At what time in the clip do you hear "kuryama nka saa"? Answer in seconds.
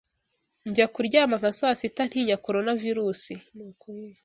0.93-1.75